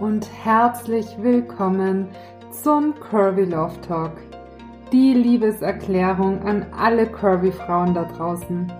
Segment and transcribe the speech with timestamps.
[0.00, 2.08] und herzlich willkommen
[2.50, 4.12] zum Curvy Love Talk.
[4.92, 8.70] Die Liebeserklärung an alle Curvy Frauen da draußen.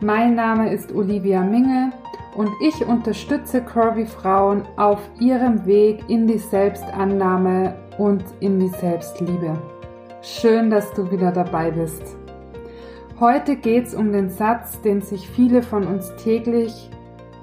[0.00, 1.92] Mein Name ist Olivia Minge
[2.36, 9.54] und ich unterstütze Curvy Frauen auf ihrem Weg in die Selbstannahme und in die Selbstliebe.
[10.22, 12.02] Schön, dass du wieder dabei bist.
[13.18, 16.90] Heute geht es um den Satz, den sich viele von uns täglich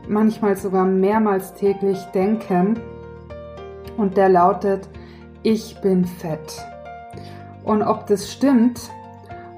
[0.07, 2.79] manchmal sogar mehrmals täglich denken.
[3.97, 4.89] Und der lautet,
[5.43, 6.65] ich bin fett.
[7.63, 8.89] Und ob das stimmt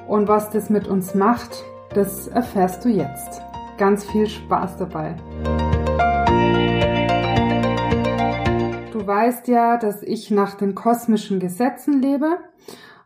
[0.08, 1.63] und was das mit uns macht,
[1.94, 3.41] das erfährst du jetzt.
[3.77, 5.16] Ganz viel Spaß dabei.
[8.91, 12.38] Du weißt ja, dass ich nach den kosmischen Gesetzen lebe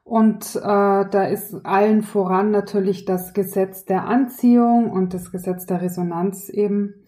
[0.09, 5.83] und äh, da ist allen voran natürlich das Gesetz der Anziehung und das Gesetz der
[5.83, 6.98] Resonanz eben.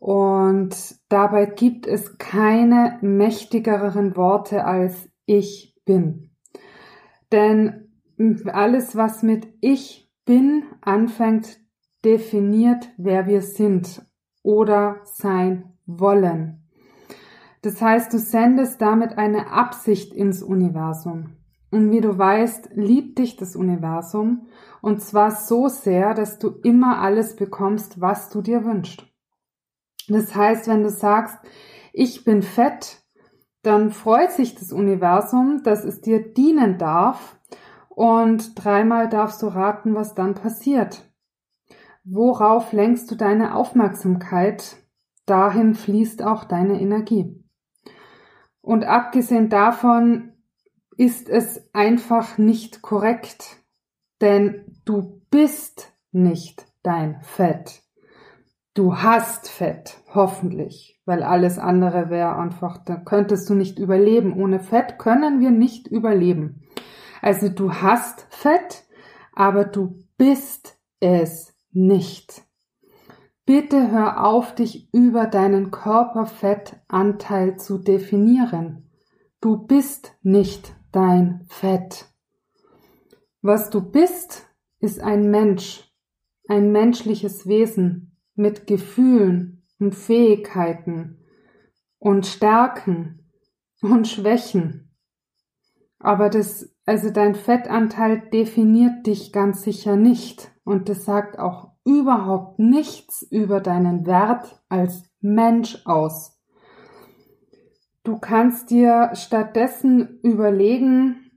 [0.00, 6.30] Und dabei gibt es keine mächtigeren Worte als ich bin.
[7.30, 7.92] Denn
[8.46, 11.60] alles, was mit ich bin anfängt,
[12.02, 14.02] definiert, wer wir sind
[14.42, 16.66] oder sein wollen.
[17.60, 21.36] Das heißt, du sendest damit eine Absicht ins Universum.
[21.70, 24.46] Und wie du weißt, liebt dich das Universum
[24.80, 29.09] und zwar so sehr, dass du immer alles bekommst, was du dir wünschst.
[30.10, 31.38] Das heißt, wenn du sagst,
[31.92, 33.02] ich bin fett,
[33.62, 37.38] dann freut sich das Universum, dass es dir dienen darf
[37.88, 41.02] und dreimal darfst du raten, was dann passiert.
[42.04, 44.76] Worauf lenkst du deine Aufmerksamkeit?
[45.26, 47.44] Dahin fließt auch deine Energie.
[48.62, 50.32] Und abgesehen davon
[50.96, 53.62] ist es einfach nicht korrekt,
[54.20, 57.82] denn du bist nicht dein Fett.
[58.74, 64.32] Du hast Fett, hoffentlich, weil alles andere wäre einfach, da könntest du nicht überleben.
[64.40, 66.62] Ohne Fett können wir nicht überleben.
[67.20, 68.84] Also du hast Fett,
[69.34, 72.44] aber du bist es nicht.
[73.44, 78.88] Bitte hör auf, dich über deinen Körperfettanteil zu definieren.
[79.40, 82.06] Du bist nicht dein Fett.
[83.42, 84.46] Was du bist,
[84.78, 85.90] ist ein Mensch,
[86.46, 88.09] ein menschliches Wesen
[88.40, 91.18] mit Gefühlen und Fähigkeiten
[91.98, 93.30] und Stärken
[93.82, 94.90] und Schwächen.
[95.98, 102.58] Aber das, also dein Fettanteil definiert dich ganz sicher nicht und das sagt auch überhaupt
[102.58, 106.38] nichts über deinen Wert als Mensch aus.
[108.02, 111.30] Du kannst dir stattdessen überlegen,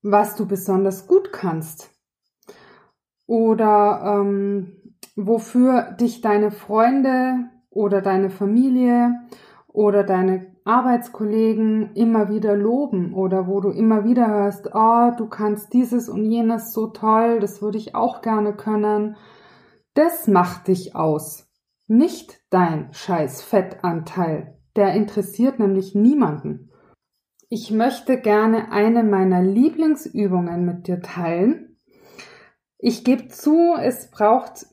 [0.00, 1.90] was du besonders gut kannst
[3.26, 4.81] oder ähm,
[5.16, 9.12] wofür dich deine Freunde oder deine Familie
[9.68, 15.72] oder deine Arbeitskollegen immer wieder loben oder wo du immer wieder hörst, oh, du kannst
[15.72, 19.16] dieses und jenes so toll, das würde ich auch gerne können.
[19.94, 21.50] Das macht dich aus,
[21.88, 24.58] nicht dein scheiß Fettanteil.
[24.76, 26.70] Der interessiert nämlich niemanden.
[27.50, 31.76] Ich möchte gerne eine meiner Lieblingsübungen mit dir teilen.
[32.78, 34.66] Ich gebe zu, es braucht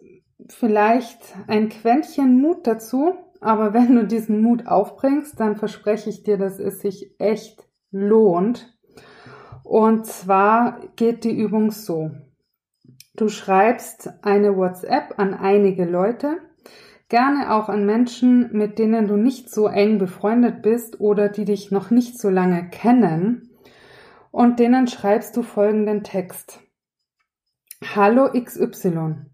[0.52, 6.38] vielleicht ein Quäntchen Mut dazu, aber wenn du diesen Mut aufbringst, dann verspreche ich dir,
[6.38, 8.78] dass es sich echt lohnt.
[9.64, 12.12] Und zwar geht die Übung so.
[13.16, 16.38] Du schreibst eine WhatsApp an einige Leute,
[17.10, 21.72] Gerne auch an Menschen, mit denen du nicht so eng befreundet bist oder die dich
[21.72, 23.50] noch nicht so lange kennen.
[24.30, 26.60] Und denen schreibst du folgenden Text.
[27.96, 29.26] Hallo XY.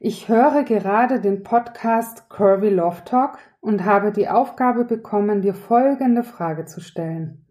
[0.00, 6.22] Ich höre gerade den Podcast Curvy Love Talk und habe die Aufgabe bekommen, dir folgende
[6.22, 7.44] Frage zu stellen.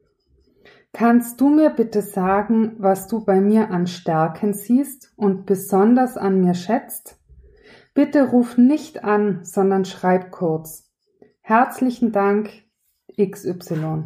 [0.93, 6.39] Kannst du mir bitte sagen, was du bei mir an Stärken siehst und besonders an
[6.39, 7.19] mir schätzt?
[7.93, 10.89] Bitte ruf nicht an, sondern schreib kurz.
[11.41, 12.49] Herzlichen Dank
[13.19, 14.05] XY.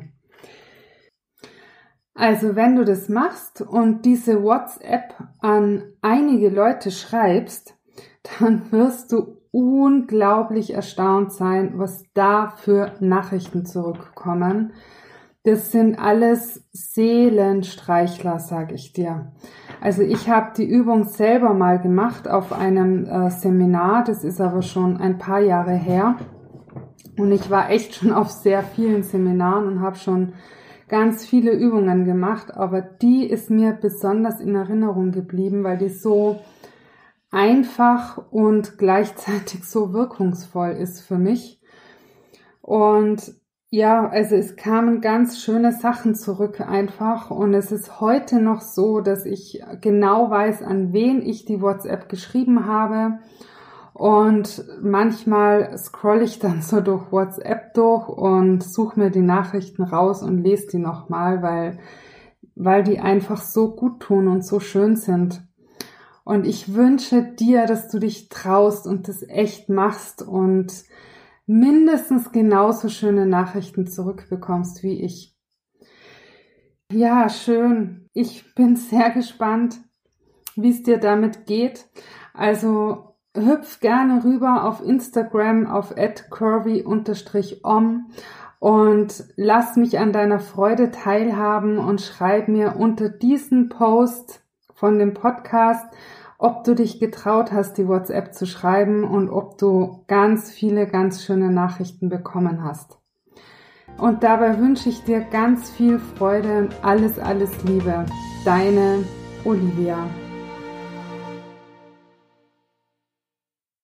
[2.16, 7.78] Also wenn du das machst und diese WhatsApp an einige Leute schreibst,
[8.40, 14.74] dann wirst du unglaublich erstaunt sein, was da für Nachrichten zurückkommen.
[15.44, 19.32] Das sind alles Seelenstreichler, sag ich dir.
[19.82, 24.62] Also ich habe die Übung selber mal gemacht auf einem äh, Seminar, das ist aber
[24.62, 26.18] schon ein paar Jahre her.
[27.18, 30.34] Und ich war echt schon auf sehr vielen Seminaren und habe schon
[30.88, 36.40] ganz viele Übungen gemacht, aber die ist mir besonders in Erinnerung geblieben, weil die so
[37.32, 41.60] einfach und gleichzeitig so wirkungsvoll ist für mich.
[42.62, 43.34] Und
[43.74, 49.00] Ja, also es kamen ganz schöne Sachen zurück einfach und es ist heute noch so,
[49.00, 53.20] dass ich genau weiß, an wen ich die WhatsApp geschrieben habe
[53.94, 60.22] und manchmal scroll ich dann so durch WhatsApp durch und suche mir die Nachrichten raus
[60.22, 61.80] und lese die nochmal, weil,
[62.56, 65.48] weil die einfach so gut tun und so schön sind.
[66.24, 70.84] Und ich wünsche dir, dass du dich traust und das echt machst und
[71.46, 75.36] mindestens genauso schöne Nachrichten zurückbekommst wie ich.
[76.92, 78.10] Ja, schön.
[78.14, 79.80] Ich bin sehr gespannt,
[80.56, 81.90] wie es dir damit geht.
[82.34, 85.96] Also hüpf gerne rüber auf Instagram auf
[86.30, 88.12] curvy-om
[88.60, 94.44] und lass mich an deiner Freude teilhaben und schreib mir unter diesen Post
[94.82, 95.86] von dem Podcast,
[96.40, 101.24] ob du dich getraut hast, die WhatsApp zu schreiben und ob du ganz viele, ganz
[101.24, 102.98] schöne Nachrichten bekommen hast.
[104.00, 108.08] Und dabei wünsche ich dir ganz viel Freude und alles, alles Liebe.
[108.44, 109.04] Deine
[109.46, 110.10] Olivia.